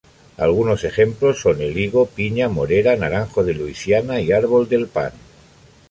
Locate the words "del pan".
4.67-5.11